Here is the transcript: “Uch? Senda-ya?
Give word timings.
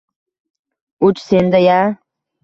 “Uch? 1.07 1.21
Senda-ya? 1.25 1.79